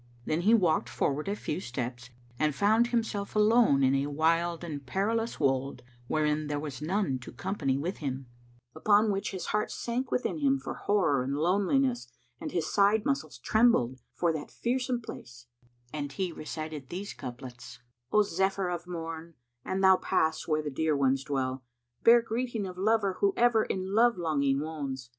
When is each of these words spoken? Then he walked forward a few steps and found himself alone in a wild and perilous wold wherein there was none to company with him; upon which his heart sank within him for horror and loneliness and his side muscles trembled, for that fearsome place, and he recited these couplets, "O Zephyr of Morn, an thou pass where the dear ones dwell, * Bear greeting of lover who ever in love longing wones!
Then 0.25 0.41
he 0.41 0.55
walked 0.55 0.89
forward 0.89 1.27
a 1.27 1.35
few 1.35 1.59
steps 1.59 2.09
and 2.39 2.55
found 2.55 2.87
himself 2.87 3.35
alone 3.35 3.83
in 3.83 3.93
a 3.93 4.07
wild 4.09 4.63
and 4.63 4.83
perilous 4.83 5.39
wold 5.39 5.83
wherein 6.07 6.47
there 6.47 6.59
was 6.59 6.81
none 6.81 7.19
to 7.19 7.31
company 7.31 7.77
with 7.77 7.97
him; 7.97 8.25
upon 8.73 9.11
which 9.11 9.29
his 9.29 9.45
heart 9.53 9.69
sank 9.69 10.09
within 10.09 10.39
him 10.39 10.57
for 10.57 10.73
horror 10.73 11.23
and 11.23 11.37
loneliness 11.37 12.07
and 12.39 12.51
his 12.51 12.65
side 12.65 13.05
muscles 13.05 13.37
trembled, 13.37 14.01
for 14.15 14.33
that 14.33 14.49
fearsome 14.49 15.01
place, 15.01 15.45
and 15.93 16.13
he 16.13 16.31
recited 16.31 16.89
these 16.89 17.13
couplets, 17.13 17.77
"O 18.11 18.23
Zephyr 18.23 18.69
of 18.69 18.87
Morn, 18.87 19.35
an 19.63 19.81
thou 19.81 19.97
pass 19.97 20.47
where 20.47 20.63
the 20.63 20.71
dear 20.71 20.97
ones 20.97 21.23
dwell, 21.23 21.63
* 21.83 22.03
Bear 22.03 22.23
greeting 22.23 22.65
of 22.65 22.75
lover 22.75 23.17
who 23.19 23.35
ever 23.37 23.65
in 23.65 23.93
love 23.93 24.17
longing 24.17 24.61
wones! 24.61 25.09